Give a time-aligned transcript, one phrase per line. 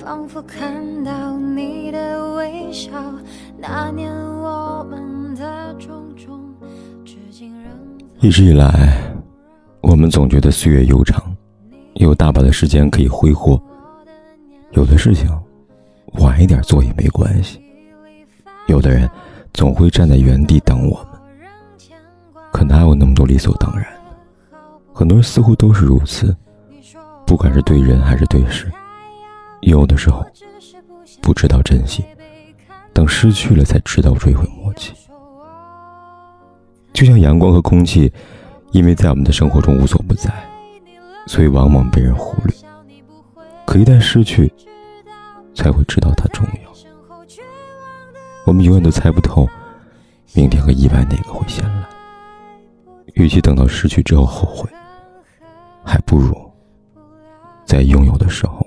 [0.00, 2.90] 仿佛看到你的微笑。
[3.58, 6.40] 那年我们的种种，
[7.04, 7.70] 至今仍
[8.20, 8.96] 一直以来。
[9.82, 11.22] 我们总觉得岁月悠长，
[11.94, 13.60] 有大把的时间可以挥霍。
[14.70, 15.28] 有的事情
[16.14, 17.60] 晚一点做也没关系。
[18.68, 19.08] 有的人
[19.52, 21.20] 总会站在原地等我们，
[22.50, 23.86] 可哪有那么多理所当然？
[24.94, 26.34] 很多人似乎都是如此，
[27.26, 28.70] 不管是对人还是对事，
[29.60, 30.24] 有的时候
[31.22, 32.04] 不知道珍惜，
[32.92, 34.92] 等失去了才知道追悔莫及。
[36.92, 38.12] 就像阳光和空气。
[38.72, 40.32] 因为在我们的生活中无所不在，
[41.26, 42.54] 所以往往被人忽略。
[43.66, 44.48] 可一旦失去，
[45.56, 46.70] 才会知道它重要。
[48.46, 49.48] 我们永远都猜不透，
[50.34, 51.84] 明天和意外哪个会先来。
[53.14, 54.70] 与其等到失去之后后悔，
[55.82, 56.32] 还不如
[57.64, 58.64] 在拥有的时候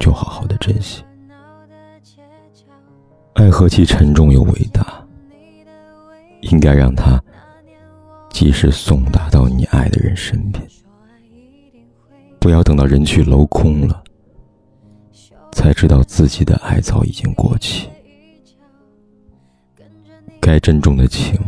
[0.00, 1.04] 就好好的珍惜。
[3.34, 5.06] 爱何其沉重又伟大，
[6.40, 7.22] 应该让它。
[8.30, 10.64] 及时送达到你爱的人身边，
[12.38, 14.02] 不要等到人去楼空了，
[15.52, 17.90] 才知道自己的爱早已经过期。
[20.40, 21.38] 该珍重的情，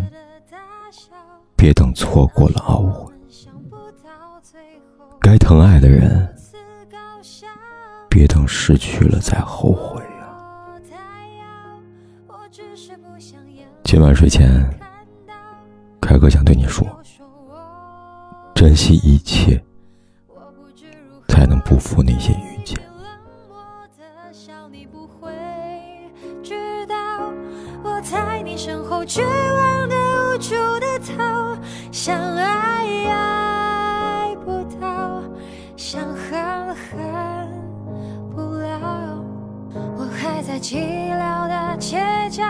[1.57, 3.11] 别等错过了懊悔；
[5.21, 6.32] 该疼爱的人，
[8.13, 10.29] 别等失去了再后悔呀
[12.29, 12.37] 啊！
[13.83, 14.69] 今晚睡前。
[15.99, 16.87] 凯哥想对你说，
[18.55, 19.59] 珍惜一切，
[21.27, 22.79] 才能不负那些遇见。
[27.83, 31.57] 我在你身后绝望的无助的逃，
[31.91, 32.72] 想爱
[40.53, 40.77] 在寂
[41.17, 42.45] 寥的街角。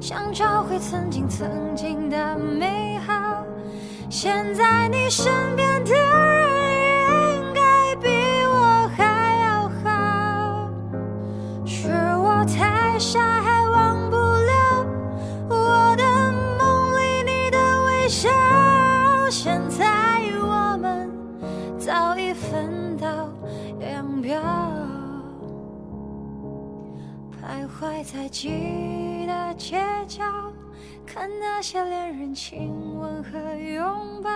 [0.00, 3.44] 想找回曾经曾经的美好，
[4.10, 8.08] 现在你身边的人应该比
[8.44, 10.68] 我还要好。
[11.64, 14.84] 是我太傻，还忘不了
[15.48, 16.02] 我的
[16.58, 18.28] 梦里你的微笑。
[19.30, 19.86] 现在
[20.42, 21.08] 我们
[21.78, 23.06] 早已分道
[23.80, 24.40] 扬镳，
[27.48, 29.26] 徘徊在记。
[29.26, 30.22] 的街角，
[31.06, 34.30] 看那些恋人亲吻和拥抱。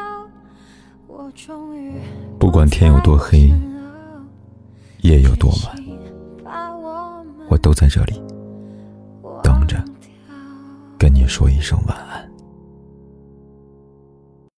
[1.06, 1.92] 我终于
[2.38, 3.52] 不管天有多黑，
[5.02, 5.50] 夜有多
[6.46, 6.66] 晚，
[7.50, 8.22] 我都在这里
[9.42, 9.76] 等着，
[10.98, 12.31] 跟你说一声晚安。